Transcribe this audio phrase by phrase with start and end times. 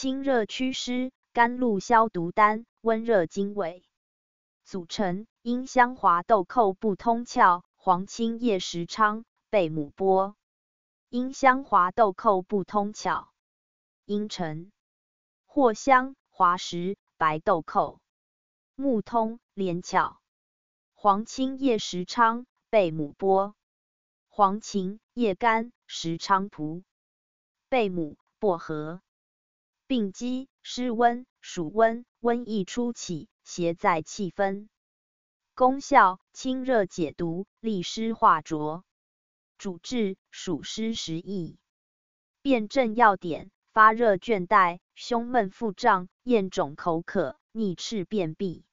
[0.00, 3.82] 清热祛湿，甘露消毒丹，温热经纬。
[4.62, 10.36] 组成：茵香华豆蔻不通窍，黄芩叶石菖，贝母波。
[11.08, 13.26] 茵香华豆蔻不通窍，
[14.04, 14.70] 阴沉、
[15.48, 17.98] 藿香、滑石、白豆蔻。
[18.76, 20.18] 木通、连窍。
[20.94, 23.56] 黄芩叶石菖，贝母波。
[24.28, 26.84] 黄芩、叶甘、石菖蒲。
[27.68, 29.02] 贝母、薄荷。
[29.88, 34.68] 病机：湿温、暑温，瘟疫初起，邪在气分。
[35.54, 38.84] 功效：清热解毒，利湿化浊。
[39.56, 41.58] 主治：暑湿时疫。
[42.42, 48.66] 辨证要点：发热倦怠、胸闷腹胀、咽肿口渴、逆赤便秘。